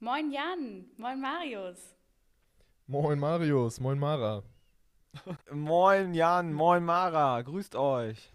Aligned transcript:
Moin 0.00 0.30
Jan, 0.30 0.88
moin 0.96 1.20
Marius. 1.20 1.96
Moin 2.86 3.18
Marius, 3.18 3.80
moin 3.80 3.98
Mara. 3.98 4.44
moin 5.50 6.14
Jan, 6.14 6.52
moin 6.52 6.84
Mara, 6.84 7.42
grüßt 7.42 7.74
euch. 7.74 8.32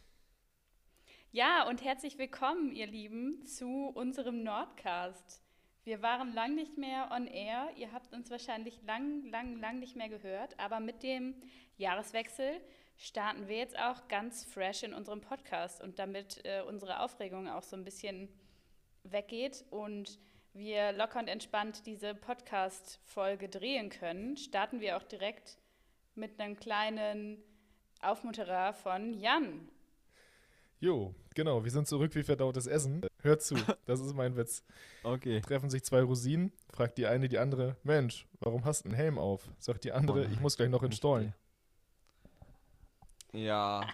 Ja, 1.32 1.66
und 1.70 1.82
herzlich 1.82 2.18
willkommen, 2.18 2.74
ihr 2.74 2.88
Lieben, 2.88 3.46
zu 3.46 3.94
unserem 3.96 4.44
Nordcast. 4.44 5.42
Wir 5.86 6.02
waren 6.02 6.34
lang 6.34 6.54
nicht 6.54 6.78
mehr 6.78 7.10
on 7.16 7.28
air. 7.28 7.70
Ihr 7.78 7.94
habt 7.94 8.14
uns 8.14 8.30
wahrscheinlich 8.30 8.82
lang, 8.82 9.24
lang, 9.30 9.56
lang 9.62 9.80
nicht 9.80 9.96
mehr 9.96 10.10
gehört. 10.10 10.60
Aber 10.60 10.82
mit 10.82 11.02
dem 11.02 11.34
Jahreswechsel 11.78 12.60
starten 12.98 13.48
wir 13.48 13.56
jetzt 13.56 13.80
auch 13.80 14.10
ganz 14.10 14.44
fresh 14.44 14.84
in 14.84 14.94
unserem 14.94 15.22
Podcast. 15.22 15.82
Und 15.82 15.98
damit 15.98 16.42
äh, 16.44 16.62
unsere 16.68 17.00
Aufregung 17.00 17.48
auch 17.48 17.64
so 17.64 17.78
ein 17.78 17.86
bisschen 17.86 18.28
weggeht 19.04 19.64
und 19.70 20.20
wir 20.54 20.92
locker 20.92 21.20
und 21.20 21.28
entspannt 21.28 21.86
diese 21.86 22.14
Podcast-Folge 22.14 23.50
drehen 23.50 23.90
können, 23.90 24.38
starten 24.38 24.80
wir 24.80 24.98
auch 24.98 25.04
direkt 25.04 25.58
mit 26.16 26.40
einem 26.40 26.56
kleinen 26.56 27.44
Aufmunterer 28.02 28.74
von 28.74 29.14
Jan. 29.14 29.68
Jo, 30.80 31.16
genau, 31.34 31.64
wir 31.64 31.72
sind 31.72 31.88
zurück 31.88 32.14
wie 32.14 32.24
verdautes 32.24 32.68
Essen. 32.68 33.06
Hört 33.22 33.42
zu, 33.42 33.56
das 33.86 34.02
ist 34.02 34.14
mein 34.14 34.36
Witz. 34.36 34.64
Okay. 35.06 35.42
Treffen 35.42 35.70
sich 35.70 35.84
zwei 35.84 36.02
Rosinen, 36.02 36.54
fragt 36.72 36.98
die 36.98 37.08
eine 37.08 37.28
die 37.28 37.38
andere, 37.38 37.76
Mensch, 37.84 38.26
warum 38.40 38.64
hast 38.64 38.86
du 38.86 38.90
einen 38.90 38.96
Helm 38.96 39.18
auf? 39.18 39.50
Sagt 39.60 39.84
die 39.84 39.92
andere, 39.92 40.22
oh 40.22 40.32
ich 40.32 40.40
muss 40.40 40.56
gleich 40.56 40.70
noch 40.70 40.82
in 40.82 40.94
Stollen. 40.94 41.34
Ja, 43.34 43.86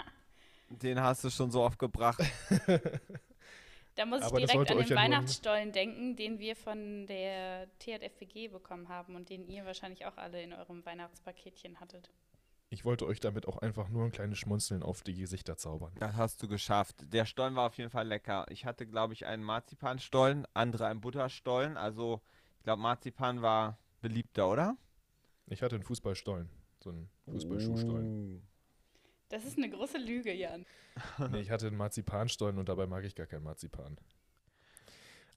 den 0.70 0.98
hast 0.98 1.24
du 1.24 1.30
schon 1.30 1.50
so 1.50 1.62
oft 1.62 1.78
gebracht. 1.78 2.22
Da 3.96 4.04
muss 4.04 4.20
ich 4.20 4.26
Aber 4.26 4.38
direkt 4.38 4.70
an 4.70 4.78
den 4.78 4.86
ja 4.86 4.96
Weihnachtsstollen 4.96 5.72
denken, 5.72 6.16
den 6.16 6.38
wir 6.38 6.54
von 6.54 7.06
der 7.06 7.66
THFWG 7.78 8.48
bekommen 8.48 8.88
haben 8.88 9.16
und 9.16 9.30
den 9.30 9.48
ihr 9.48 9.64
wahrscheinlich 9.64 10.04
auch 10.04 10.18
alle 10.18 10.42
in 10.42 10.52
eurem 10.52 10.84
Weihnachtspaketchen 10.84 11.80
hattet. 11.80 12.10
Ich 12.68 12.84
wollte 12.84 13.06
euch 13.06 13.20
damit 13.20 13.48
auch 13.48 13.58
einfach 13.58 13.88
nur 13.88 14.04
ein 14.04 14.12
kleines 14.12 14.38
Schmunzeln 14.38 14.82
auf 14.82 15.02
die 15.02 15.14
Gesichter 15.14 15.56
zaubern. 15.56 15.92
Das 15.98 16.14
hast 16.14 16.42
du 16.42 16.48
geschafft. 16.48 16.96
Der 17.12 17.24
Stollen 17.24 17.54
war 17.54 17.66
auf 17.66 17.78
jeden 17.78 17.90
Fall 17.90 18.06
lecker. 18.06 18.44
Ich 18.50 18.66
hatte, 18.66 18.86
glaube 18.86 19.14
ich, 19.14 19.24
einen 19.24 19.42
Marzipanstollen, 19.42 20.46
andere 20.52 20.86
einen 20.86 21.00
Butterstollen. 21.00 21.78
Also, 21.78 22.20
ich 22.58 22.64
glaube, 22.64 22.82
Marzipan 22.82 23.40
war 23.40 23.78
beliebter, 24.02 24.50
oder? 24.50 24.76
Ich 25.46 25.62
hatte 25.62 25.76
einen 25.76 25.84
Fußballstollen. 25.84 26.50
So 26.82 26.90
einen 26.90 27.08
Fußballschuhstollen. 27.30 28.42
Oh. 28.42 28.55
Das 29.28 29.44
ist 29.44 29.58
eine 29.58 29.68
große 29.68 29.98
Lüge, 29.98 30.32
Jan. 30.32 30.64
nee, 31.30 31.40
ich 31.40 31.50
hatte 31.50 31.66
einen 31.66 31.76
Marzipanstollen 31.76 32.58
und 32.58 32.68
dabei 32.68 32.86
mag 32.86 33.04
ich 33.04 33.14
gar 33.14 33.26
keinen 33.26 33.42
Marzipan. 33.42 33.98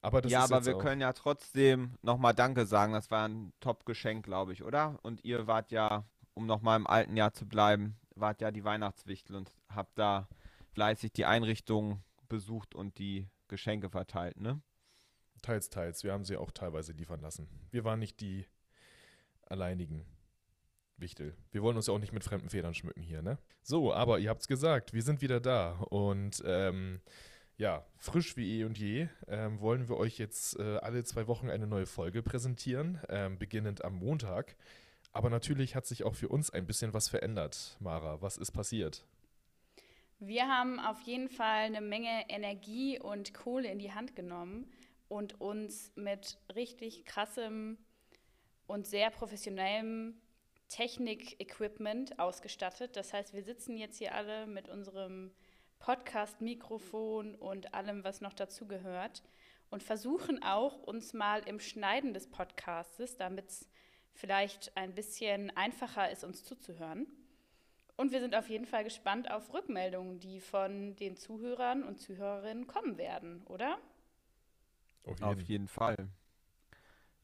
Aber 0.02 0.22
das 0.22 0.32
ja, 0.32 0.44
ist 0.44 0.52
aber 0.52 0.64
wir 0.64 0.78
können 0.78 1.00
ja 1.00 1.12
trotzdem 1.12 1.94
nochmal 2.02 2.34
Danke 2.34 2.64
sagen. 2.64 2.92
Das 2.92 3.10
war 3.10 3.28
ein 3.28 3.52
Top-Geschenk, 3.60 4.24
glaube 4.24 4.52
ich, 4.52 4.62
oder? 4.62 4.98
Und 5.02 5.24
ihr 5.24 5.46
wart 5.46 5.72
ja 5.72 6.04
um 6.34 6.46
nochmal 6.46 6.78
im 6.78 6.86
alten 6.86 7.16
Jahr 7.16 7.32
zu 7.32 7.46
bleiben, 7.46 7.98
wart 8.14 8.40
ja 8.40 8.50
die 8.50 8.64
Weihnachtswichtel 8.64 9.36
und 9.36 9.52
habt 9.68 9.98
da 9.98 10.28
fleißig 10.72 11.12
die 11.12 11.26
Einrichtung 11.26 12.02
besucht 12.28 12.74
und 12.74 12.98
die 12.98 13.28
Geschenke 13.48 13.90
verteilt, 13.90 14.40
ne? 14.40 14.62
Teils, 15.42 15.70
teils. 15.70 16.04
Wir 16.04 16.12
haben 16.12 16.24
sie 16.24 16.36
auch 16.36 16.50
teilweise 16.50 16.92
liefern 16.92 17.20
lassen. 17.20 17.48
Wir 17.70 17.84
waren 17.84 17.98
nicht 17.98 18.20
die 18.20 18.46
alleinigen 19.46 20.06
Wichtel. 21.00 21.34
Wir 21.52 21.62
wollen 21.62 21.76
uns 21.76 21.86
ja 21.86 21.94
auch 21.94 21.98
nicht 21.98 22.12
mit 22.12 22.24
fremden 22.24 22.50
Federn 22.50 22.74
schmücken 22.74 23.02
hier, 23.02 23.22
ne? 23.22 23.38
So, 23.62 23.92
aber 23.92 24.18
ihr 24.18 24.30
habt's 24.30 24.48
gesagt, 24.48 24.92
wir 24.92 25.02
sind 25.02 25.22
wieder 25.22 25.40
da 25.40 25.72
und 25.90 26.42
ähm, 26.44 27.00
ja, 27.56 27.84
frisch 27.98 28.36
wie 28.36 28.60
eh 28.60 28.64
und 28.64 28.78
je 28.78 29.08
ähm, 29.28 29.60
wollen 29.60 29.88
wir 29.88 29.96
euch 29.96 30.18
jetzt 30.18 30.58
äh, 30.58 30.78
alle 30.78 31.04
zwei 31.04 31.26
Wochen 31.26 31.50
eine 31.50 31.66
neue 31.66 31.86
Folge 31.86 32.22
präsentieren, 32.22 33.00
ähm, 33.08 33.38
beginnend 33.38 33.84
am 33.84 33.96
Montag. 33.96 34.56
Aber 35.12 35.28
natürlich 35.28 35.74
hat 35.74 35.86
sich 35.86 36.04
auch 36.04 36.14
für 36.14 36.28
uns 36.28 36.50
ein 36.50 36.66
bisschen 36.66 36.94
was 36.94 37.08
verändert. 37.08 37.76
Mara, 37.80 38.22
was 38.22 38.38
ist 38.38 38.52
passiert? 38.52 39.04
Wir 40.20 40.48
haben 40.48 40.78
auf 40.78 41.00
jeden 41.02 41.28
Fall 41.28 41.64
eine 41.64 41.80
Menge 41.80 42.28
Energie 42.28 42.98
und 42.98 43.34
Kohle 43.34 43.70
in 43.70 43.78
die 43.78 43.92
Hand 43.92 44.14
genommen 44.14 44.70
und 45.08 45.40
uns 45.40 45.92
mit 45.96 46.38
richtig 46.54 47.04
krassem 47.04 47.78
und 48.66 48.86
sehr 48.86 49.10
professionellem 49.10 50.14
Technik-Equipment 50.70 52.18
ausgestattet. 52.18 52.96
Das 52.96 53.12
heißt, 53.12 53.34
wir 53.34 53.42
sitzen 53.42 53.76
jetzt 53.76 53.98
hier 53.98 54.14
alle 54.14 54.46
mit 54.46 54.68
unserem 54.68 55.32
Podcast-Mikrofon 55.80 57.34
und 57.34 57.74
allem, 57.74 58.04
was 58.04 58.20
noch 58.20 58.32
dazugehört 58.32 59.22
und 59.70 59.82
versuchen 59.82 60.42
auch, 60.42 60.82
uns 60.82 61.12
mal 61.12 61.40
im 61.46 61.60
Schneiden 61.60 62.14
des 62.14 62.28
Podcastes, 62.28 63.16
damit 63.16 63.48
es 63.48 63.68
vielleicht 64.12 64.76
ein 64.76 64.94
bisschen 64.94 65.54
einfacher 65.56 66.10
ist, 66.10 66.24
uns 66.24 66.44
zuzuhören. 66.44 67.06
Und 67.96 68.12
wir 68.12 68.20
sind 68.20 68.34
auf 68.34 68.48
jeden 68.48 68.66
Fall 68.66 68.84
gespannt 68.84 69.30
auf 69.30 69.52
Rückmeldungen, 69.52 70.20
die 70.20 70.40
von 70.40 70.96
den 70.96 71.16
Zuhörern 71.16 71.82
und 71.82 72.00
Zuhörerinnen 72.00 72.66
kommen 72.66 72.96
werden, 72.98 73.42
oder? 73.46 73.78
Auf 75.04 75.18
jeden, 75.18 75.24
auf 75.24 75.40
jeden 75.40 75.68
Fall. 75.68 76.08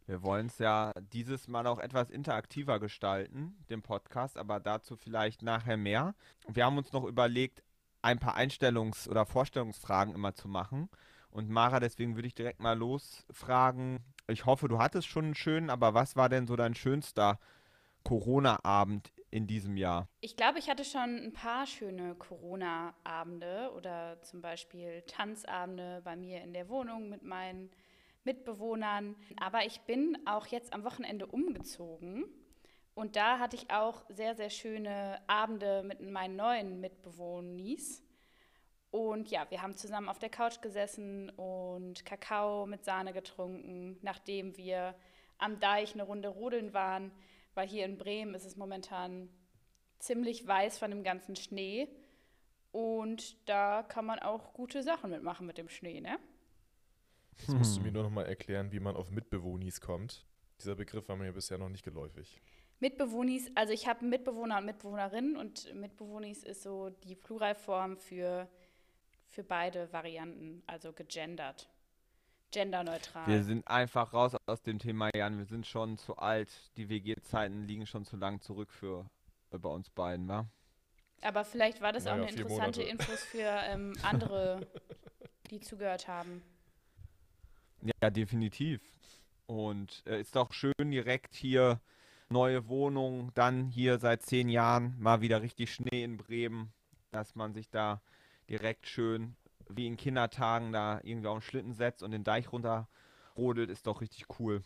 Wir 0.07 0.23
wollen 0.23 0.47
es 0.47 0.59
ja 0.59 0.93
dieses 1.13 1.49
Mal 1.49 1.67
auch 1.67 1.81
etwas 1.81 2.11
interaktiver 2.11 2.79
gestalten, 2.79 3.57
den 3.71 3.83
Podcast, 3.83 4.39
aber 4.39 4.61
dazu 4.61 4.97
vielleicht 4.97 5.43
nachher 5.43 5.77
mehr. 5.77 6.15
Wir 6.47 6.65
haben 6.65 6.79
uns 6.79 6.93
noch 6.93 7.05
überlegt, 7.05 7.65
ein 8.03 8.21
paar 8.21 8.37
Einstellungs- 8.37 9.09
oder 9.09 9.27
Vorstellungsfragen 9.27 10.15
immer 10.15 10.35
zu 10.35 10.49
machen. 10.49 10.89
Und 11.29 11.51
Mara, 11.51 11.81
deswegen 11.81 12.15
würde 12.15 12.29
ich 12.29 12.35
direkt 12.37 12.61
mal 12.61 12.79
losfragen, 12.79 13.99
ich 14.29 14.47
hoffe, 14.47 14.69
du 14.69 14.79
hattest 14.79 15.09
schon 15.09 15.25
einen 15.27 15.35
schönen, 15.35 15.71
aber 15.71 15.93
was 15.93 16.17
war 16.17 16.29
denn 16.29 16.47
so 16.47 16.57
dein 16.57 16.75
schönster 16.75 17.39
Corona-Abend 18.05 19.13
in 19.31 19.47
diesem 19.47 19.77
Jahr? 19.77 20.09
Ich 20.21 20.37
glaube, 20.37 20.61
ich 20.61 20.71
hatte 20.71 20.85
schon 20.85 21.17
ein 21.17 21.33
paar 21.33 21.67
schöne 21.67 22.15
Corona-Abende 22.15 23.73
oder 23.77 24.23
zum 24.23 24.41
Beispiel 24.41 25.03
Tanzabende 25.03 26.01
bei 26.05 26.17
mir 26.17 26.43
in 26.43 26.53
der 26.53 26.69
Wohnung 26.69 27.09
mit 27.09 27.23
meinen 27.23 27.71
Mitbewohnern. 28.27 29.17
Aber 29.41 29.65
ich 29.65 29.81
bin 29.83 30.19
auch 30.27 30.47
jetzt 30.47 30.75
am 30.75 30.85
Wochenende 30.85 31.27
umgezogen. 31.27 32.27
Und 32.95 33.17
da 33.17 33.39
hatte 33.39 33.57
ich 33.57 33.71
auch 33.71 34.05
sehr, 34.09 34.35
sehr 34.35 34.51
schöne 34.51 35.21
Abende 35.27 35.83
mit 35.83 36.01
meinen 36.01 36.37
neuen 36.37 36.81
Mitbewohnis. 36.81 38.03
Und 38.91 39.31
ja, 39.31 39.51
wir 39.51 39.63
haben 39.63 39.77
zusammen 39.77 40.09
auf 40.09 40.19
der 40.19 40.31
Couch 40.31 40.63
gesessen 40.63 41.31
und 41.31 42.05
Kakao 42.07 42.67
mit 42.67 42.85
Sahne 42.85 43.13
getrunken, 43.13 43.99
nachdem 44.01 44.57
wir 44.57 44.95
am 45.39 45.61
Deich 45.61 45.93
eine 45.93 46.05
Runde 46.05 46.29
rodeln 46.29 46.73
waren, 46.73 47.13
weil 47.55 47.69
hier 47.69 47.85
in 47.85 47.99
Bremen 47.99 48.35
ist 48.35 48.47
es 48.47 48.57
momentan 48.57 49.29
ziemlich 49.99 50.47
weiß 50.47 50.79
von 50.79 50.91
dem 50.91 51.03
ganzen 51.03 51.37
Schnee. 51.37 51.89
Und 52.73 53.49
da 53.49 53.83
kann 53.83 54.07
man 54.07 54.19
auch 54.19 54.53
gute 54.55 54.83
Sachen 54.83 55.11
mitmachen 55.11 55.47
mit 55.47 55.59
dem 55.59 55.69
Schnee, 55.69 56.01
ne? 56.01 56.19
Jetzt 57.39 57.55
musst 57.55 57.77
du 57.77 57.81
mir 57.83 57.93
nur 57.93 58.03
noch 58.05 58.11
mal 58.11 58.27
erklären, 58.27 58.73
wie 58.73 58.81
man 58.81 58.97
auf 58.97 59.11
Mitbewohnis 59.11 59.81
kommt. 59.81 60.27
Dieser 60.61 60.75
Begriff 60.75 61.09
war 61.09 61.17
mir 61.17 61.33
bisher 61.33 61.59
noch 61.59 61.69
nicht 61.69 61.85
geläufig. 61.85 62.41
Mitbewohnis, 62.81 63.51
also 63.55 63.73
ich 63.73 63.87
habe 63.87 64.05
Mitbewohner 64.05 64.59
und 64.59 64.67
Mitbewohnerinnen 64.67 65.37
und 65.37 65.75
Mitbewohnis 65.75 66.43
ist 66.43 66.63
so 66.63 66.91
die 66.91 67.15
Pluralform 67.15 67.97
für 67.97 68.49
für 69.29 69.45
beide 69.45 69.93
Varianten, 69.93 70.63
also 70.67 70.93
gegendert. 70.93 71.69
Genderneutral. 72.53 73.27
Wir 73.27 73.43
sind 73.43 73.67
einfach 73.67 74.15
raus 74.15 74.37
aus 74.47 74.63
dem 74.63 74.79
Thema, 74.79 75.11
Jan. 75.15 75.37
Wir 75.37 75.45
sind 75.47 75.67
schon 75.67 75.99
zu 75.99 76.17
alt. 76.17 76.49
Die 76.77 76.89
WG-Zeiten 76.89 77.65
liegen 77.65 77.87
schon 77.87 78.05
zu 78.05 78.17
lang 78.17 78.41
zurück 78.41 78.73
für 78.73 79.11
äh, 79.51 79.59
bei 79.59 79.69
uns 79.69 79.91
beiden, 79.91 80.29
wa? 80.29 80.47
Aber 81.23 81.45
vielleicht 81.45 81.81
war 81.81 81.93
das 81.93 82.05
naja, 82.05 82.17
auch 82.17 82.29
eine 82.29 82.31
interessante. 82.31 82.83
Infos 82.83 83.23
für 83.25 83.43
ähm, 83.65 83.95
andere, 84.03 84.67
die 85.51 85.61
zugehört 85.61 86.09
haben. 86.09 86.43
Ja, 87.83 88.11
definitiv. 88.11 88.81
Und 89.47 90.03
äh, 90.07 90.21
ist 90.21 90.35
doch 90.37 90.53
schön 90.53 90.73
direkt 90.91 91.35
hier 91.35 91.81
neue 92.29 92.69
Wohnung, 92.69 93.31
dann 93.35 93.67
hier 93.67 93.99
seit 93.99 94.23
zehn 94.23 94.49
Jahren 94.49 94.97
mal 94.99 95.21
wieder 95.21 95.43
richtig 95.43 95.73
Schnee 95.73 96.03
in 96.03 96.17
Bremen, 96.17 96.73
dass 97.13 97.35
man 97.35 97.55
sich 97.55 97.71
da 97.71 98.01
direkt 98.49 98.87
schön 98.89 99.37
wie 99.69 99.87
in 99.87 99.97
Kindertagen 99.97 100.73
da 100.73 101.01
irgendwie 101.03 101.29
auf 101.29 101.39
den 101.39 101.43
Schlitten 101.43 101.73
setzt 101.73 102.03
und 102.03 102.11
den 102.11 102.25
Deich 102.25 102.53
runterrodelt, 102.53 103.71
ist 103.71 103.87
doch 103.87 104.01
richtig 104.01 104.27
cool. 104.39 104.63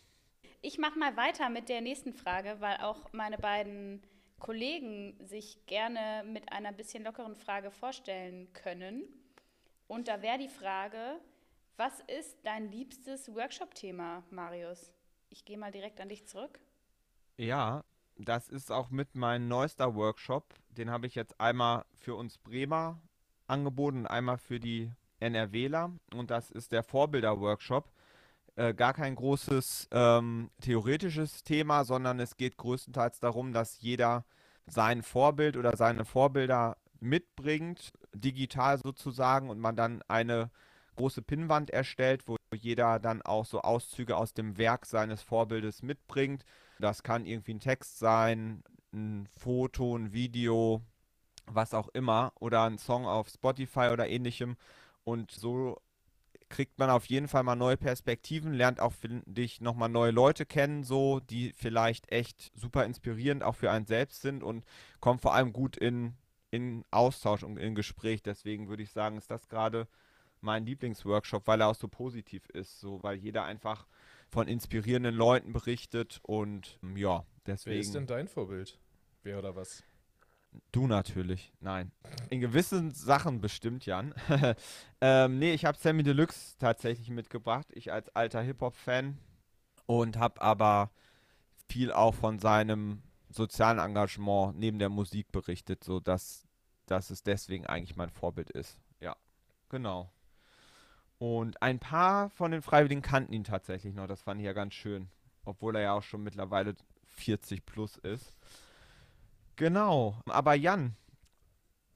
Ich 0.62 0.79
mache 0.79 0.99
mal 0.99 1.17
weiter 1.17 1.49
mit 1.49 1.69
der 1.69 1.81
nächsten 1.81 2.12
Frage, 2.12 2.56
weil 2.61 2.76
auch 2.79 3.12
meine 3.12 3.38
beiden 3.38 4.02
Kollegen 4.38 5.17
sich 5.26 5.64
gerne 5.67 6.25
mit 6.26 6.52
einer 6.52 6.73
bisschen 6.73 7.05
lockeren 7.05 7.35
Frage 7.35 7.70
vorstellen 7.70 8.52
können. 8.52 9.05
Und 9.87 10.08
da 10.08 10.23
wäre 10.23 10.38
die 10.38 10.49
Frage, 10.49 11.19
was 11.76 12.00
ist 12.06 12.37
dein 12.44 12.70
liebstes 12.70 13.28
Workshop-Thema, 13.34 14.22
Marius? 14.31 14.93
Ich 15.31 15.44
gehe 15.44 15.58
mal 15.58 15.72
direkt 15.72 16.00
an 16.00 16.08
dich 16.08 16.26
zurück. 16.26 16.61
Ja, 17.37 17.84
das 18.17 18.49
ist 18.49 18.70
auch 18.70 18.90
mit 18.90 19.14
meinem 19.14 19.49
neuester 19.49 19.94
Workshop. 19.94 20.55
Den 20.70 20.90
habe 20.90 21.06
ich 21.06 21.14
jetzt 21.14 21.40
einmal 21.40 21.84
für 21.94 22.14
uns 22.14 22.38
Bremer 22.38 23.00
angeboten, 23.46 24.06
einmal 24.06 24.38
für 24.38 24.61
die 24.61 24.93
NRWler 25.20 25.93
und 26.14 26.31
das 26.31 26.50
ist 26.50 26.72
der 26.72 26.82
Vorbilder-Workshop. 26.82 27.90
äh, 28.56 28.75
gar 28.75 28.94
kein 28.94 29.14
großes 29.14 29.88
ähm, 29.93 30.50
theoretisches 30.61 31.44
Thema, 31.44 31.84
sondern 31.84 32.20
es 32.20 32.37
geht 32.37 32.56
größtenteils 32.58 33.20
darum, 33.20 33.52
dass 33.52 33.81
jeder 33.81 34.25
sein 34.66 35.02
Vorbild 35.02 35.56
oder 35.56 35.76
seine 35.76 36.05
Vorbilder 36.05 36.76
mitbringt, 37.00 37.93
digital 38.14 38.78
sozusagen, 38.78 39.50
und 39.50 39.58
man 39.61 39.76
dann 39.76 40.02
eine 40.08 40.50
große 41.00 41.23
Pinnwand 41.23 41.70
erstellt, 41.70 42.29
wo 42.29 42.37
jeder 42.55 42.99
dann 42.99 43.23
auch 43.23 43.47
so 43.47 43.62
Auszüge 43.62 44.17
aus 44.17 44.35
dem 44.35 44.58
Werk 44.58 44.85
seines 44.85 45.23
Vorbildes 45.23 45.82
mitbringt. 45.82 46.44
Das 46.79 47.02
kann 47.02 47.25
irgendwie 47.25 47.55
ein 47.55 47.61
Text 47.61 47.99
sein, 47.99 48.62
ein 48.93 49.26
Foto, 49.38 49.97
ein 49.97 50.12
Video, 50.12 50.82
was 51.47 51.73
auch 51.73 51.88
immer, 51.94 52.32
oder 52.38 52.64
ein 52.64 52.76
Song 52.76 53.06
auf 53.06 53.29
Spotify 53.29 53.88
oder 53.93 54.08
ähnlichem. 54.08 54.56
Und 55.05 55.31
so 55.31 55.81
kriegt 56.50 56.79
man 56.79 56.91
auf 56.91 57.06
jeden 57.06 57.29
Fall 57.29 57.44
mal 57.44 57.56
neue 57.56 57.79
Perspektiven, 57.79 58.52
lernt 58.52 58.79
auch, 58.79 58.93
finde 58.93 59.41
ich, 59.41 59.62
nochmal 59.62 59.88
neue 59.88 60.11
Leute 60.11 60.44
kennen, 60.44 60.85
so, 60.85 61.20
die 61.20 61.52
vielleicht 61.52 62.12
echt 62.12 62.52
super 62.55 62.85
inspirierend 62.85 63.43
auch 63.43 63.55
für 63.56 63.70
einen 63.70 63.87
selbst 63.87 64.20
sind 64.20 64.43
und 64.43 64.67
kommt 65.00 65.23
vor 65.23 65.32
allem 65.32 65.55
gut 65.55 65.79
in, 65.79 66.14
in 66.50 66.85
Austausch 66.91 67.43
und 67.43 67.56
in 67.56 67.75
Gespräch. 67.75 68.23
Deswegen 68.23 68.69
würde 68.69 68.82
ich 68.82 68.91
sagen, 68.91 69.17
ist 69.17 69.31
das 69.31 69.49
gerade 69.49 69.88
mein 70.42 70.64
Lieblingsworkshop, 70.66 71.46
weil 71.46 71.60
er 71.60 71.69
auch 71.69 71.75
so 71.75 71.88
positiv 71.88 72.48
ist, 72.50 72.81
so, 72.81 73.02
weil 73.02 73.16
jeder 73.16 73.44
einfach 73.44 73.87
von 74.28 74.48
inspirierenden 74.48 75.14
Leuten 75.14 75.52
berichtet 75.52 76.20
und 76.22 76.78
ja, 76.94 77.25
deswegen. 77.46 77.75
Wer 77.75 77.81
ist 77.81 77.94
denn 77.94 78.06
dein 78.06 78.28
Vorbild? 78.28 78.78
Wer 79.22 79.38
oder 79.38 79.56
was? 79.56 79.82
Du 80.72 80.87
natürlich, 80.87 81.52
nein. 81.60 81.92
In 82.28 82.40
gewissen 82.40 82.90
Sachen 82.90 83.40
bestimmt, 83.40 83.87
Jan. 83.87 84.14
ähm, 85.00 85.38
nee, 85.38 85.52
ich 85.52 85.64
habe 85.64 85.78
Sammy 85.78 86.02
Deluxe 86.02 86.56
tatsächlich 86.58 87.10
mitgebracht. 87.10 87.69
Ich 87.72 87.92
als 87.92 88.08
alter 88.16 88.42
Hip-Hop-Fan. 88.42 89.19
Und 89.87 90.19
habe 90.19 90.40
aber 90.40 90.90
viel 91.69 91.92
auch 91.92 92.14
von 92.14 92.38
seinem 92.38 93.02
sozialen 93.28 93.78
Engagement 93.78 94.56
neben 94.58 94.78
der 94.78 94.88
Musik 94.88 95.31
berichtet, 95.32 95.82
sodass 95.82 96.48
dass 96.90 97.10
es 97.10 97.22
deswegen 97.22 97.66
eigentlich 97.66 97.96
mein 97.96 98.10
Vorbild 98.10 98.50
ist. 98.50 98.78
Ja, 99.00 99.16
genau. 99.69 100.12
Und 101.20 101.61
ein 101.61 101.78
paar 101.78 102.31
von 102.31 102.50
den 102.50 102.62
Freiwilligen 102.62 103.02
kannten 103.02 103.34
ihn 103.34 103.44
tatsächlich 103.44 103.94
noch. 103.94 104.06
Das 104.06 104.22
fand 104.22 104.40
ich 104.40 104.46
ja 104.46 104.55
ganz 104.55 104.72
schön. 104.72 105.11
Obwohl 105.44 105.76
er 105.76 105.82
ja 105.82 105.93
auch 105.93 106.02
schon 106.02 106.22
mittlerweile 106.22 106.75
40 107.08 107.67
plus 107.67 107.99
ist. 107.99 108.34
Genau. 109.56 110.19
Aber 110.25 110.55
Jan, 110.55 110.96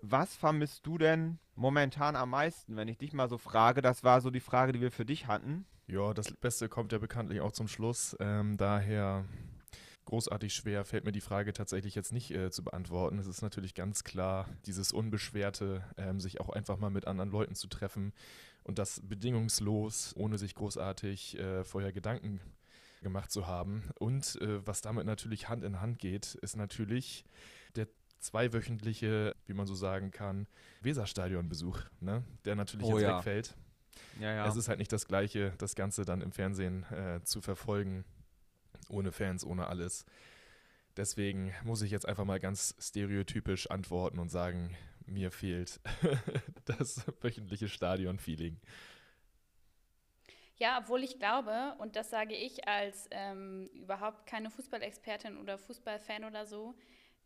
was 0.03 0.37
vermisst 0.37 0.87
du 0.87 0.99
denn 0.99 1.39
momentan 1.55 2.17
am 2.17 2.31
meisten, 2.31 2.77
wenn 2.77 2.89
ich 2.89 2.99
dich 2.99 3.15
mal 3.15 3.31
so 3.31 3.39
frage? 3.39 3.81
Das 3.81 4.05
war 4.05 4.21
so 4.21 4.29
die 4.29 4.41
Frage, 4.41 4.73
die 4.73 4.83
wir 4.83 4.93
für 4.93 5.07
dich 5.07 5.27
hatten. 5.27 5.65
Ja, 5.87 6.13
das 6.13 6.31
Beste 6.31 6.69
kommt 6.69 6.93
ja 6.93 6.99
bekanntlich 6.99 7.41
auch 7.41 7.53
zum 7.53 7.67
Schluss. 7.67 8.15
Ähm, 8.21 8.59
daher 8.59 9.25
großartig 10.05 10.53
schwer 10.53 10.85
fällt 10.85 11.07
mir 11.07 11.13
die 11.13 11.23
Frage 11.23 11.55
tatsächlich 11.55 11.95
jetzt 11.95 12.13
nicht 12.13 12.31
äh, 12.31 12.51
zu 12.51 12.63
beantworten. 12.63 13.19
Es 13.19 13.27
ist 13.27 13.41
natürlich 13.41 13.75
ganz 13.75 14.05
klar, 14.05 14.51
dieses 14.67 14.93
Unbeschwerte, 14.93 15.83
ähm, 15.97 16.21
sich 16.21 16.43
auch 16.43 16.51
einfach 16.51 16.77
mal 16.77 16.91
mit 16.91 17.07
anderen 17.07 17.31
Leuten 17.31 17.55
zu 17.55 17.69
treffen 17.69 18.13
und 18.65 18.79
das 18.79 19.01
bedingungslos, 19.05 20.15
ohne 20.17 20.39
sich 20.39 20.55
großartig 20.55 21.39
äh, 21.39 21.65
vorher 21.65 21.93
Gedanken 21.93 22.41
gemacht 23.03 23.31
zu 23.31 23.47
haben. 23.47 23.85
Und 23.99 24.41
äh, 24.41 24.67
was 24.67 24.81
damit 24.81 25.07
natürlich 25.07 25.49
Hand 25.49 25.63
in 25.63 25.81
Hand 25.81 25.99
geht, 25.99 26.35
ist 26.37 26.57
natürlich 26.57 27.25
der 27.77 27.87
zweiwöchentliche, 28.19 29.37
wie 29.47 29.53
man 29.53 29.67
so 29.67 29.75
sagen 29.75 30.11
kann, 30.11 30.49
Weserstadionbesuch, 30.81 31.79
ne? 32.01 32.25
der 32.45 32.57
natürlich 32.57 32.87
oh, 32.87 32.99
jetzt 32.99 33.03
ja. 33.03 33.17
wegfällt. 33.19 33.55
Ja, 34.19 34.35
ja. 34.35 34.49
Es 34.49 34.57
ist 34.57 34.69
halt 34.69 34.79
nicht 34.79 34.93
das 34.93 35.07
Gleiche, 35.07 35.53
das 35.59 35.75
Ganze 35.75 36.05
dann 36.05 36.21
im 36.21 36.33
Fernsehen 36.33 36.85
äh, 36.91 37.23
zu 37.23 37.41
verfolgen, 37.41 38.05
ohne 38.89 39.13
Fans, 39.13 39.45
ohne 39.45 39.67
alles. 39.69 40.05
Deswegen 40.97 41.53
muss 41.65 41.83
ich 41.83 41.91
jetzt 41.91 42.07
einfach 42.09 42.25
mal 42.25 42.41
ganz 42.41 42.75
stereotypisch 42.79 43.71
antworten 43.71 44.19
und 44.19 44.31
sagen, 44.31 44.75
mir 45.07 45.31
fehlt 45.31 45.81
das 46.65 47.05
wöchentliche 47.23 47.69
Stadion-Feeling. 47.69 48.61
Ja, 50.57 50.79
obwohl 50.81 51.03
ich 51.03 51.19
glaube, 51.19 51.75
und 51.79 51.97
das 51.97 52.11
sage 52.11 52.35
ich 52.35 52.69
als 52.69 53.09
ähm, 53.11 53.69
überhaupt 53.75 54.27
keine 54.27 54.51
Fußballexpertin 54.51 55.37
oder 55.37 55.59
Fußballfan 55.59 56.25
oder 56.25 56.47
so, 56.47 56.75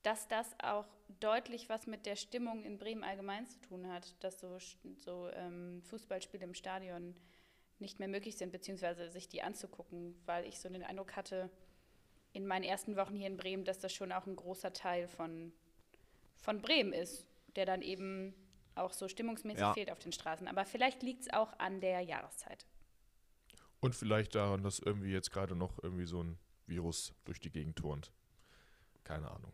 dass 0.03 0.29
das 0.29 0.55
auch 0.63 0.87
deutlich 1.21 1.69
was 1.69 1.87
mit 1.87 2.07
der 2.07 2.17
Stimmung 2.17 2.65
in 2.65 2.79
Bremen 2.79 3.05
allgemein 3.05 3.47
zu 3.47 3.61
tun 3.61 3.87
hat, 3.93 4.15
dass 4.25 4.41
so, 4.41 4.59
so 4.97 5.29
ähm, 5.35 5.83
Fußballspiele 5.83 6.45
im 6.45 6.55
Stadion 6.55 7.15
nicht 7.79 7.99
mehr 7.99 8.09
möglich 8.09 8.37
sind, 8.37 8.51
beziehungsweise 8.51 9.11
sich 9.11 9.29
die 9.29 9.43
anzugucken, 9.43 10.15
weil 10.25 10.47
ich 10.47 10.59
so 10.59 10.69
den 10.69 10.83
Eindruck 10.83 11.15
hatte, 11.17 11.51
in 12.33 12.47
meinen 12.47 12.65
ersten 12.65 12.97
Wochen 12.97 13.17
hier 13.17 13.27
in 13.27 13.37
Bremen, 13.37 13.65
dass 13.65 13.79
das 13.79 13.93
schon 13.93 14.13
auch 14.13 14.27
ein 14.27 14.37
großer 14.37 14.73
Teil 14.73 15.09
von, 15.09 15.53
von 16.37 16.61
Bremen 16.61 16.93
ist, 16.93 17.27
der 17.57 17.67
dann 17.67 17.83
eben 17.83 18.35
auch 18.75 18.93
so 18.93 19.09
stimmungsmäßig 19.09 19.61
ja. 19.61 19.75
fehlt 19.75 19.91
auf 19.91 19.99
den 19.99 20.13
Straßen. 20.13 20.49
Aber 20.49 20.65
vielleicht 20.65 21.03
liegt 21.03 21.23
es 21.23 21.33
auch 21.33 21.59
an 21.59 21.81
der 21.81 22.01
Jahreszeit. 22.01 22.67
Und 23.81 23.95
vielleicht 23.95 24.35
daran, 24.35 24.63
dass 24.63 24.79
irgendwie 24.79 25.13
jetzt 25.13 25.31
gerade 25.31 25.55
noch 25.55 25.83
irgendwie 25.83 26.07
so 26.07 26.23
ein 26.23 26.39
Virus 26.67 27.15
durch 27.25 27.41
die 27.41 27.51
Gegend 27.51 27.77
turnt. 27.77 28.13
Keine 29.05 29.31
Ahnung. 29.31 29.53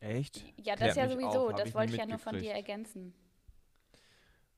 Echt? 0.00 0.44
Ja, 0.56 0.76
das 0.76 0.90
ist 0.90 0.96
ja 0.96 1.08
sowieso. 1.08 1.50
Auf, 1.50 1.54
das 1.54 1.74
wollte 1.74 1.92
ich 1.92 1.98
ja 1.98 2.06
nur 2.06 2.18
von 2.18 2.38
dir 2.38 2.52
ergänzen. 2.52 3.14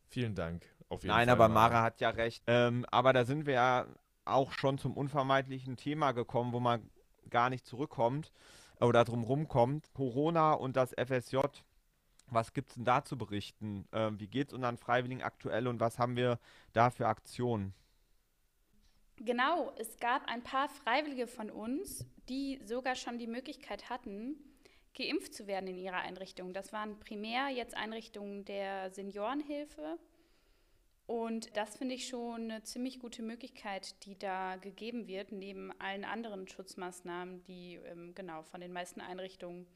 Vielen 0.08 0.34
Dank. 0.34 0.64
Auf 0.88 1.02
jeden 1.02 1.14
Nein, 1.14 1.28
Fall 1.28 1.34
aber 1.34 1.48
Mara 1.48 1.82
hat 1.82 2.00
ja 2.00 2.10
recht. 2.10 2.42
Ähm, 2.46 2.86
aber 2.90 3.12
da 3.12 3.24
sind 3.24 3.46
wir 3.46 3.54
ja 3.54 3.86
auch 4.24 4.52
schon 4.52 4.78
zum 4.78 4.96
unvermeidlichen 4.96 5.76
Thema 5.76 6.12
gekommen, 6.12 6.52
wo 6.52 6.60
man 6.60 6.90
gar 7.30 7.50
nicht 7.50 7.66
zurückkommt 7.66 8.32
oder 8.80 9.04
drum 9.04 9.22
rumkommt. 9.24 9.92
Corona 9.92 10.52
und 10.52 10.76
das 10.76 10.94
FSJ. 10.94 11.38
Was 12.26 12.52
gibt 12.52 12.70
es 12.70 12.74
denn 12.74 12.84
da 12.84 13.04
zu 13.04 13.16
berichten? 13.18 13.86
Ähm, 13.92 14.18
wie 14.18 14.28
geht 14.28 14.48
es 14.48 14.54
unseren 14.54 14.76
Freiwilligen 14.76 15.22
aktuell 15.22 15.68
und 15.68 15.80
was 15.80 15.98
haben 15.98 16.16
wir 16.16 16.38
da 16.72 16.90
für 16.90 17.06
Aktionen? 17.06 17.74
Genau, 19.16 19.72
es 19.78 19.96
gab 19.98 20.26
ein 20.26 20.42
paar 20.42 20.68
Freiwillige 20.68 21.28
von 21.28 21.50
uns, 21.50 22.04
die 22.28 22.60
sogar 22.64 22.96
schon 22.96 23.18
die 23.18 23.28
Möglichkeit 23.28 23.88
hatten, 23.88 24.36
geimpft 24.96 25.34
zu 25.34 25.46
werden 25.46 25.68
in 25.68 25.78
ihrer 25.78 25.98
Einrichtung. 25.98 26.52
Das 26.52 26.72
waren 26.72 26.98
primär 26.98 27.48
jetzt 27.48 27.76
Einrichtungen 27.76 28.44
der 28.44 28.90
Seniorenhilfe. 28.90 29.98
Und 31.06 31.54
das 31.56 31.76
finde 31.76 31.94
ich 31.94 32.08
schon 32.08 32.50
eine 32.50 32.62
ziemlich 32.62 32.98
gute 32.98 33.22
Möglichkeit, 33.22 34.04
die 34.06 34.18
da 34.18 34.56
gegeben 34.56 35.06
wird, 35.06 35.32
neben 35.32 35.70
allen 35.80 36.04
anderen 36.04 36.48
Schutzmaßnahmen, 36.48 37.44
die 37.44 37.74
ähm, 37.84 38.14
genau 38.14 38.42
von 38.42 38.60
den 38.60 38.72
meisten 38.72 39.00
Einrichtungen 39.00 39.66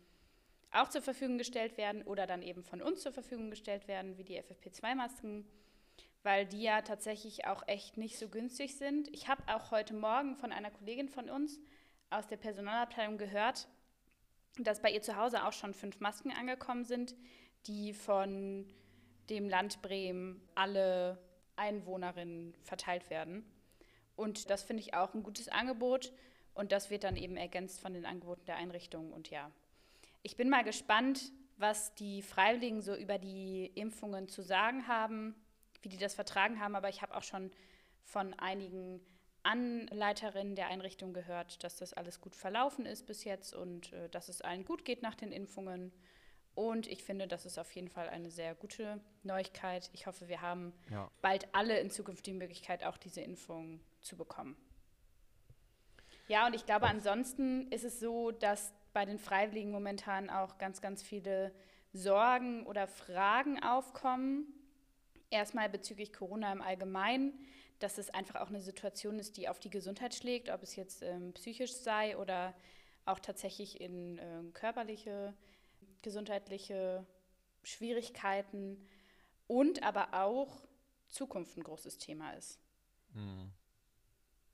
auch 0.70 0.88
zur 0.88 1.02
Verfügung 1.02 1.38
gestellt 1.38 1.76
werden 1.76 2.02
oder 2.02 2.26
dann 2.26 2.42
eben 2.42 2.62
von 2.62 2.82
uns 2.82 3.00
zur 3.02 3.12
Verfügung 3.12 3.50
gestellt 3.50 3.88
werden, 3.88 4.18
wie 4.18 4.24
die 4.24 4.40
FFP2-Masken, 4.40 5.46
weil 6.22 6.46
die 6.46 6.62
ja 6.62 6.82
tatsächlich 6.82 7.46
auch 7.46 7.62
echt 7.66 7.96
nicht 7.96 8.18
so 8.18 8.28
günstig 8.28 8.76
sind. 8.76 9.08
Ich 9.14 9.28
habe 9.28 9.42
auch 9.46 9.70
heute 9.70 9.94
Morgen 9.94 10.36
von 10.36 10.52
einer 10.52 10.70
Kollegin 10.70 11.08
von 11.08 11.30
uns 11.30 11.60
aus 12.10 12.26
der 12.26 12.36
Personalabteilung 12.36 13.18
gehört, 13.18 13.68
dass 14.58 14.82
bei 14.82 14.90
ihr 14.90 15.02
zu 15.02 15.16
Hause 15.16 15.46
auch 15.46 15.52
schon 15.52 15.74
fünf 15.74 16.00
Masken 16.00 16.32
angekommen 16.32 16.84
sind, 16.84 17.14
die 17.66 17.92
von 17.92 18.66
dem 19.30 19.48
Land 19.48 19.82
Bremen 19.82 20.42
alle 20.54 21.18
Einwohnerinnen 21.56 22.54
verteilt 22.62 23.10
werden. 23.10 23.44
Und 24.16 24.50
das 24.50 24.62
finde 24.62 24.82
ich 24.82 24.94
auch 24.94 25.14
ein 25.14 25.22
gutes 25.22 25.48
Angebot. 25.48 26.12
Und 26.54 26.72
das 26.72 26.90
wird 26.90 27.04
dann 27.04 27.16
eben 27.16 27.36
ergänzt 27.36 27.80
von 27.80 27.94
den 27.94 28.04
Angeboten 28.04 28.44
der 28.46 28.56
Einrichtungen. 28.56 29.12
Und 29.12 29.30
ja, 29.30 29.52
ich 30.22 30.36
bin 30.36 30.48
mal 30.48 30.64
gespannt, 30.64 31.32
was 31.56 31.94
die 31.94 32.22
Freiwilligen 32.22 32.82
so 32.82 32.94
über 32.94 33.18
die 33.18 33.66
Impfungen 33.74 34.28
zu 34.28 34.42
sagen 34.42 34.86
haben, 34.86 35.34
wie 35.82 35.88
die 35.88 35.98
das 35.98 36.14
vertragen 36.14 36.60
haben. 36.60 36.76
Aber 36.76 36.88
ich 36.88 37.02
habe 37.02 37.16
auch 37.16 37.22
schon 37.22 37.50
von 38.04 38.34
einigen 38.34 39.00
Anleiterinnen 39.42 40.54
der 40.54 40.68
Einrichtung 40.68 41.12
gehört, 41.12 41.62
dass 41.64 41.76
das 41.76 41.92
alles 41.92 42.20
gut 42.20 42.34
verlaufen 42.34 42.86
ist 42.86 43.06
bis 43.06 43.24
jetzt 43.24 43.54
und 43.54 43.92
äh, 43.92 44.08
dass 44.10 44.28
es 44.28 44.40
allen 44.40 44.64
gut 44.64 44.84
geht 44.84 45.02
nach 45.02 45.14
den 45.14 45.32
Impfungen. 45.32 45.92
Und 46.54 46.88
ich 46.88 47.04
finde, 47.04 47.28
das 47.28 47.46
ist 47.46 47.58
auf 47.58 47.70
jeden 47.72 47.88
Fall 47.88 48.08
eine 48.08 48.30
sehr 48.30 48.54
gute 48.54 49.00
Neuigkeit. 49.22 49.90
Ich 49.92 50.06
hoffe, 50.06 50.28
wir 50.28 50.40
haben 50.40 50.72
ja. 50.90 51.10
bald 51.22 51.46
alle 51.54 51.78
in 51.78 51.90
Zukunft 51.90 52.26
die 52.26 52.32
Möglichkeit, 52.32 52.82
auch 52.84 52.96
diese 52.96 53.20
Impfung 53.20 53.80
zu 54.00 54.16
bekommen. 54.16 54.56
Ja, 56.26 56.46
und 56.46 56.54
ich 56.54 56.66
glaube, 56.66 56.86
ansonsten 56.86 57.70
ist 57.70 57.84
es 57.84 58.00
so, 58.00 58.32
dass 58.32 58.74
bei 58.92 59.04
den 59.04 59.18
Freiwilligen 59.18 59.70
momentan 59.70 60.30
auch 60.30 60.58
ganz, 60.58 60.80
ganz 60.80 61.02
viele 61.02 61.52
Sorgen 61.92 62.66
oder 62.66 62.86
Fragen 62.86 63.62
aufkommen. 63.62 64.46
Erstmal 65.30 65.68
bezüglich 65.68 66.12
Corona 66.12 66.52
im 66.52 66.62
Allgemeinen 66.62 67.32
dass 67.78 67.98
es 67.98 68.10
einfach 68.10 68.36
auch 68.36 68.48
eine 68.48 68.60
Situation 68.60 69.18
ist, 69.18 69.36
die 69.36 69.48
auf 69.48 69.58
die 69.60 69.70
Gesundheit 69.70 70.14
schlägt, 70.14 70.50
ob 70.50 70.62
es 70.62 70.76
jetzt 70.76 71.02
ähm, 71.02 71.32
psychisch 71.34 71.72
sei 71.72 72.16
oder 72.16 72.54
auch 73.04 73.18
tatsächlich 73.20 73.80
in 73.80 74.18
äh, 74.18 74.42
körperliche, 74.52 75.34
gesundheitliche 76.02 77.06
Schwierigkeiten 77.62 78.88
und 79.46 79.82
aber 79.82 80.12
auch 80.12 80.66
Zukunft 81.08 81.56
ein 81.56 81.62
großes 81.62 81.98
Thema 81.98 82.32
ist. 82.32 82.58
Mhm. 83.14 83.52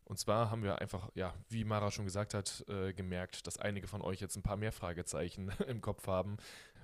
Und 0.04 0.18
zwar 0.18 0.50
haben 0.50 0.62
wir 0.62 0.80
einfach, 0.80 1.10
ja, 1.14 1.34
wie 1.48 1.64
Mara 1.64 1.90
schon 1.90 2.04
gesagt 2.04 2.34
hat, 2.34 2.64
äh, 2.68 2.92
gemerkt, 2.92 3.46
dass 3.46 3.58
einige 3.58 3.86
von 3.86 4.02
euch 4.02 4.20
jetzt 4.20 4.36
ein 4.36 4.42
paar 4.42 4.56
mehr 4.56 4.72
Fragezeichen 4.72 5.50
im 5.66 5.80
Kopf 5.80 6.06
haben, 6.06 6.36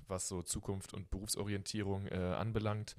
was 0.09 0.29
so 0.29 0.43
Zukunft 0.43 0.95
und 0.95 1.11
Berufsorientierung 1.11 2.07
äh, 2.07 2.17
anbelangt. 2.17 2.97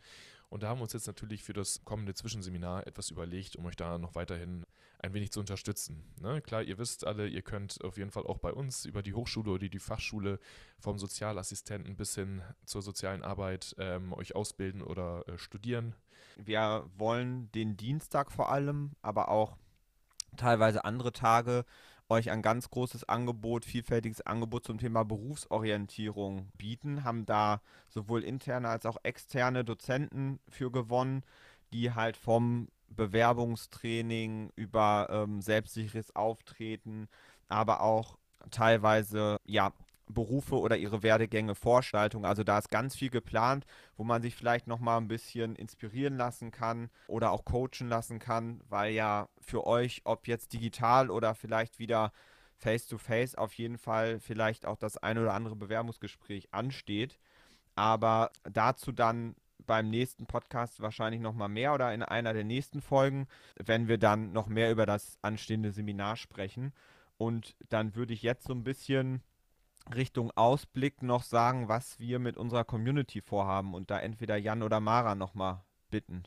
Und 0.50 0.63
da 0.63 0.70
haben 0.70 0.80
wir 0.80 0.84
uns 0.84 0.94
jetzt 0.94 1.08
natürlich 1.08 1.44
für 1.44 1.54
das 1.54 1.86
kommende 1.86 2.13
Zwischenseminar 2.13 2.86
etwas 2.86 3.10
überlegt, 3.10 3.56
um 3.56 3.66
euch 3.66 3.78
da 3.78 3.98
noch 3.98 4.16
weiterhin 4.16 4.66
ein 5.00 5.13
wenig 5.13 5.32
zu 5.32 5.40
unterstützen. 5.40 6.04
Ne? 6.22 6.42
Klar, 6.42 6.62
ihr 6.62 6.78
wisst 6.78 7.08
alle, 7.08 7.28
ihr 7.28 7.42
könnt 7.42 7.84
auf 7.84 7.98
jeden 7.98 8.12
Fall 8.12 8.28
auch 8.28 8.38
bei 8.38 8.54
uns 8.54 8.86
über 8.86 9.01
die 9.01 9.13
Hochschule 9.13 9.50
oder 9.51 9.68
die 9.68 9.80
Fachschule 9.80 10.40
vom 10.78 11.00
Sozialassistenten 11.00 11.96
bis 11.96 12.16
hin 12.16 12.42
zur 12.66 12.82
sozialen 12.82 13.24
Arbeit 13.24 13.75
ähm, 13.80 14.13
euch 14.13 14.36
ausbilden 14.36 14.82
oder 14.82 15.28
äh, 15.28 15.38
studieren. 15.38 15.96
Wir 16.36 16.86
wollen 16.98 17.51
den 17.54 17.78
Dienstag 17.78 18.32
vor 18.32 18.51
allem, 18.51 18.92
aber 19.01 19.30
auch 19.30 19.58
teilweise 20.38 20.86
andere 20.86 21.12
Tage 21.12 21.66
euch 22.10 22.30
ein 22.30 22.42
ganz 22.42 22.70
großes 22.70 23.06
Angebot, 23.06 23.66
vielfältiges 23.66 24.22
Angebot 24.22 24.66
zum 24.66 24.78
Thema 24.78 25.04
Berufsorientierung 25.04 26.52
bieten, 26.58 27.04
haben 27.04 27.26
da 27.26 27.62
sowohl 27.90 28.24
interne 28.24 28.68
als 28.68 28.86
auch 28.86 28.98
externe 29.04 29.64
Dozenten 29.64 30.40
für 30.50 30.72
gewonnen, 30.72 31.24
die 31.74 31.94
halt 31.94 32.18
vom 32.18 32.68
Bewerbungstraining 32.90 34.52
über 34.58 35.08
ähm, 35.10 35.42
selbstsicheres 35.42 36.14
Auftreten, 36.16 37.08
aber 37.48 37.82
auch 37.82 38.18
teilweise 38.50 39.40
ja 39.46 39.72
Berufe 40.13 40.60
oder 40.60 40.77
ihre 40.77 41.03
Werdegänge, 41.03 41.56
Vorschaltung. 41.56 42.25
Also 42.25 42.44
da 42.44 42.58
ist 42.58 42.70
ganz 42.70 42.96
viel 42.96 43.10
geplant, 43.10 43.65
wo 43.96 44.03
man 44.03 44.22
sich 44.22 44.36
vielleicht 44.36 44.68
noch 44.68 44.80
mal 44.80 44.98
ein 44.98 45.08
bisschen 45.08 45.56
inspirieren 45.56 46.18
lassen 46.18 46.51
kann 46.51 46.89
oder 47.08 47.32
auch 47.32 47.46
coachen 47.46 47.88
lassen 47.88 48.20
kann, 48.20 48.62
weil 48.70 48.94
ja 48.94 49.30
für 49.39 49.65
euch, 49.65 50.01
ob 50.03 50.27
jetzt 50.27 50.53
digital 50.53 51.10
oder 51.10 51.36
vielleicht 51.36 51.80
wieder 51.80 52.12
face 52.58 52.88
to 52.88 52.98
face, 52.98 53.36
auf 53.36 53.53
jeden 53.53 53.77
Fall 53.77 54.20
vielleicht 54.20 54.65
auch 54.65 54.77
das 54.77 54.98
ein 54.98 55.18
oder 55.18 55.34
andere 55.34 55.56
Bewerbungsgespräch 55.56 56.53
ansteht. 56.53 57.18
Aber 57.75 58.32
dazu 58.44 58.91
dann 58.91 59.36
beim 59.65 59.89
nächsten 59.89 60.25
Podcast 60.25 60.82
wahrscheinlich 60.82 61.22
noch 61.22 61.34
mal 61.34 61.48
mehr 61.48 61.74
oder 61.74 61.94
in 61.94 62.03
einer 62.03 62.34
der 62.34 62.44
nächsten 62.44 62.82
Folgen, 62.82 63.27
wenn 63.56 63.88
wir 63.88 63.98
dann 63.98 64.32
noch 64.32 64.48
mehr 64.48 64.72
über 64.72 64.86
das 64.86 65.18
anstehende 65.22 65.72
Seminar 65.72 66.18
sprechen. 66.18 66.74
Und 67.18 67.56
dann 67.70 67.96
würde 67.96 68.13
ich 68.13 68.24
jetzt 68.24 68.48
so 68.48 68.53
ein 68.53 68.63
bisschen 68.63 69.22
Richtung 69.94 70.32
Ausblick 70.32 71.02
noch 71.02 71.24
sagen, 71.24 71.68
was 71.68 72.00
wir 72.00 72.20
mit 72.20 72.38
unserer 72.38 72.64
Community 72.64 73.22
vorhaben 73.22 73.74
und 73.74 73.92
da 73.92 74.00
entweder 74.00 74.38
Jan 74.38 74.64
oder 74.64 74.80
Mara 74.80 75.16
nochmal 75.16 75.64
bitten. 75.90 76.24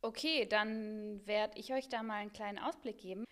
Okay, 0.00 0.46
dann 0.46 1.26
werde 1.26 1.58
ich 1.58 1.72
euch 1.72 1.88
da 1.88 2.02
mal 2.02 2.14
einen 2.14 2.32
kleinen 2.32 2.58
Ausblick 2.58 2.98
geben. 2.98 3.24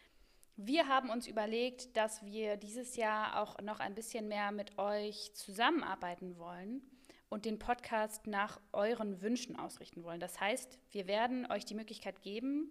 Wir 0.56 0.88
haben 0.88 1.10
uns 1.10 1.26
überlegt, 1.26 1.96
dass 1.96 2.24
wir 2.24 2.56
dieses 2.56 2.96
Jahr 2.96 3.40
auch 3.40 3.60
noch 3.60 3.78
ein 3.78 3.94
bisschen 3.94 4.26
mehr 4.26 4.52
mit 4.52 4.78
euch 4.78 5.32
zusammenarbeiten 5.34 6.38
wollen 6.38 6.82
und 7.28 7.44
den 7.44 7.58
Podcast 7.58 8.26
nach 8.26 8.60
euren 8.72 9.20
Wünschen 9.20 9.56
ausrichten 9.56 10.02
wollen. 10.02 10.20
Das 10.20 10.40
heißt, 10.40 10.78
wir 10.90 11.06
werden 11.06 11.50
euch 11.50 11.64
die 11.64 11.74
Möglichkeit 11.74 12.22
geben, 12.22 12.70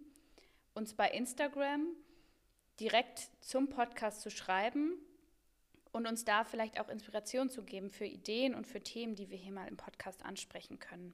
uns 0.74 0.94
bei 0.94 1.10
Instagram 1.10 1.88
direkt 2.79 3.29
zum 3.39 3.70
Podcast 3.70 4.22
zu 4.22 4.29
schreiben 4.29 4.98
und 5.95 6.07
uns 6.07 6.25
da 6.25 6.43
vielleicht 6.43 6.79
auch 6.79 6.89
Inspiration 6.89 7.49
zu 7.49 7.63
geben 7.63 7.89
für 7.89 8.05
Ideen 8.05 8.53
und 8.53 8.67
für 8.67 8.81
Themen, 8.81 9.15
die 9.15 9.29
wir 9.29 9.37
hier 9.37 9.53
mal 9.53 9.67
im 9.67 9.77
Podcast 9.77 10.25
ansprechen 10.25 10.77
können. 10.77 11.13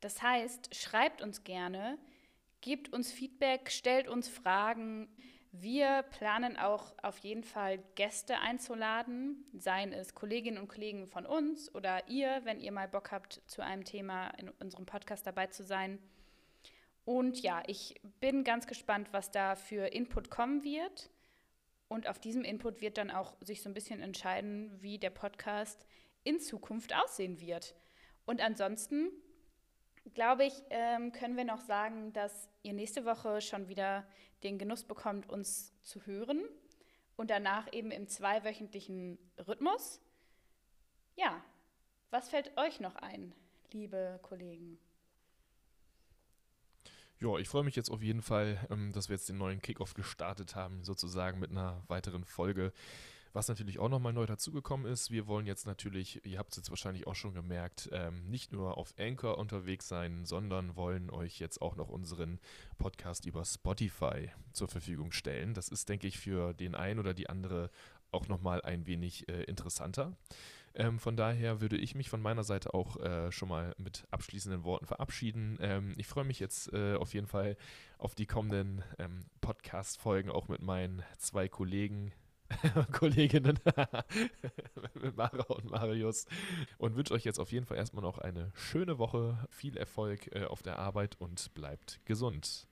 Das 0.00 0.20
heißt, 0.20 0.74
schreibt 0.74 1.22
uns 1.22 1.44
gerne, 1.44 1.96
gebt 2.60 2.92
uns 2.92 3.12
Feedback, 3.12 3.70
stellt 3.70 4.08
uns 4.08 4.28
Fragen. 4.28 5.08
Wir 5.52 6.02
planen 6.02 6.56
auch 6.56 6.92
auf 7.02 7.18
jeden 7.18 7.44
Fall 7.44 7.78
Gäste 7.94 8.40
einzuladen, 8.40 9.44
seien 9.52 9.92
es 9.92 10.14
Kolleginnen 10.14 10.58
und 10.58 10.68
Kollegen 10.68 11.06
von 11.06 11.24
uns 11.24 11.72
oder 11.72 12.08
ihr, 12.08 12.40
wenn 12.44 12.60
ihr 12.60 12.72
mal 12.72 12.88
Bock 12.88 13.12
habt, 13.12 13.42
zu 13.46 13.62
einem 13.62 13.84
Thema 13.84 14.30
in 14.38 14.48
unserem 14.48 14.86
Podcast 14.86 15.24
dabei 15.24 15.46
zu 15.46 15.62
sein. 15.62 16.00
Und 17.04 17.42
ja, 17.42 17.62
ich 17.66 18.00
bin 18.20 18.42
ganz 18.42 18.66
gespannt, 18.66 19.08
was 19.12 19.30
da 19.30 19.54
für 19.54 19.86
Input 19.86 20.30
kommen 20.30 20.64
wird. 20.64 21.10
Und 21.90 22.06
auf 22.06 22.20
diesem 22.20 22.44
Input 22.44 22.80
wird 22.80 22.98
dann 22.98 23.10
auch 23.10 23.34
sich 23.40 23.62
so 23.62 23.68
ein 23.68 23.74
bisschen 23.74 24.00
entscheiden, 24.00 24.70
wie 24.80 24.96
der 24.96 25.10
Podcast 25.10 25.84
in 26.22 26.38
Zukunft 26.38 26.94
aussehen 26.94 27.40
wird. 27.40 27.74
Und 28.26 28.40
ansonsten, 28.40 29.10
glaube 30.14 30.44
ich, 30.44 30.52
ähm, 30.70 31.10
können 31.10 31.36
wir 31.36 31.44
noch 31.44 31.60
sagen, 31.60 32.12
dass 32.12 32.48
ihr 32.62 32.74
nächste 32.74 33.04
Woche 33.04 33.40
schon 33.40 33.66
wieder 33.66 34.06
den 34.44 34.56
Genuss 34.56 34.84
bekommt, 34.84 35.28
uns 35.28 35.74
zu 35.82 36.06
hören. 36.06 36.44
Und 37.16 37.28
danach 37.28 37.72
eben 37.72 37.90
im 37.90 38.06
zweiwöchentlichen 38.06 39.18
Rhythmus. 39.48 40.00
Ja, 41.16 41.44
was 42.10 42.28
fällt 42.28 42.56
euch 42.56 42.78
noch 42.78 42.94
ein, 42.94 43.34
liebe 43.72 44.20
Kollegen? 44.22 44.78
Ja, 47.22 47.36
ich 47.36 47.50
freue 47.50 47.64
mich 47.64 47.76
jetzt 47.76 47.90
auf 47.90 48.02
jeden 48.02 48.22
Fall, 48.22 48.66
ähm, 48.70 48.92
dass 48.92 49.10
wir 49.10 49.16
jetzt 49.16 49.28
den 49.28 49.36
neuen 49.36 49.60
Kickoff 49.60 49.92
gestartet 49.92 50.54
haben, 50.56 50.82
sozusagen 50.84 51.38
mit 51.38 51.50
einer 51.50 51.82
weiteren 51.86 52.24
Folge. 52.24 52.72
Was 53.34 53.46
natürlich 53.46 53.78
auch 53.78 53.90
nochmal 53.90 54.14
neu 54.14 54.24
dazugekommen 54.24 54.90
ist, 54.90 55.10
wir 55.10 55.26
wollen 55.26 55.46
jetzt 55.46 55.66
natürlich, 55.66 56.24
ihr 56.24 56.38
habt 56.38 56.50
es 56.50 56.56
jetzt 56.56 56.70
wahrscheinlich 56.70 57.06
auch 57.06 57.14
schon 57.14 57.34
gemerkt, 57.34 57.90
ähm, 57.92 58.24
nicht 58.28 58.52
nur 58.52 58.78
auf 58.78 58.94
Anchor 58.98 59.36
unterwegs 59.36 59.86
sein, 59.86 60.24
sondern 60.24 60.74
wollen 60.76 61.10
euch 61.10 61.38
jetzt 61.38 61.60
auch 61.60 61.76
noch 61.76 61.90
unseren 61.90 62.40
Podcast 62.78 63.26
über 63.26 63.44
Spotify 63.44 64.30
zur 64.52 64.68
Verfügung 64.68 65.12
stellen. 65.12 65.52
Das 65.52 65.68
ist, 65.68 65.90
denke 65.90 66.06
ich, 66.06 66.18
für 66.18 66.54
den 66.54 66.74
einen 66.74 66.98
oder 66.98 67.12
die 67.12 67.28
andere 67.28 67.70
auch 68.10 68.28
nochmal 68.28 68.62
ein 68.62 68.86
wenig 68.86 69.28
äh, 69.28 69.44
interessanter. 69.44 70.16
Ähm, 70.74 70.98
von 70.98 71.16
daher 71.16 71.60
würde 71.60 71.76
ich 71.76 71.94
mich 71.94 72.08
von 72.08 72.22
meiner 72.22 72.44
Seite 72.44 72.74
auch 72.74 72.96
äh, 72.98 73.32
schon 73.32 73.48
mal 73.48 73.74
mit 73.78 74.06
abschließenden 74.10 74.64
Worten 74.64 74.86
verabschieden. 74.86 75.58
Ähm, 75.60 75.94
ich 75.96 76.06
freue 76.06 76.24
mich 76.24 76.38
jetzt 76.38 76.72
äh, 76.72 76.94
auf 76.94 77.12
jeden 77.14 77.26
Fall 77.26 77.56
auf 77.98 78.14
die 78.14 78.26
kommenden 78.26 78.84
ähm, 78.98 79.24
Podcast-Folgen, 79.40 80.30
auch 80.30 80.48
mit 80.48 80.62
meinen 80.62 81.02
zwei 81.18 81.48
Kollegen. 81.48 82.12
Kolleginnen 82.92 83.60
mit 84.94 85.16
Mara 85.16 85.44
und 85.54 85.70
Marius 85.70 86.26
und 86.78 86.96
wünsche 86.96 87.14
euch 87.14 87.24
jetzt 87.24 87.38
auf 87.38 87.52
jeden 87.52 87.64
Fall 87.64 87.76
erstmal 87.76 88.02
noch 88.02 88.18
eine 88.18 88.50
schöne 88.54 88.98
Woche, 88.98 89.38
viel 89.50 89.76
Erfolg 89.76 90.34
äh, 90.34 90.46
auf 90.46 90.62
der 90.62 90.78
Arbeit 90.78 91.16
und 91.20 91.54
bleibt 91.54 92.00
gesund. 92.04 92.66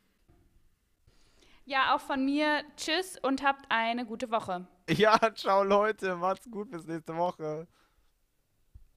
Ja, 1.64 1.95
auch 1.95 2.00
von 2.00 2.25
mir 2.25 2.64
tschüss 2.76 3.19
und 3.23 3.43
habt 3.43 3.67
eine 3.69 4.07
gute 4.07 4.31
Woche. 4.31 4.67
Ja, 4.88 5.19
ciao 5.35 5.62
Leute, 5.62 6.17
macht's 6.17 6.50
gut 6.50 6.71
bis 6.71 6.87
nächste 6.87 7.14
Woche. 7.17 7.69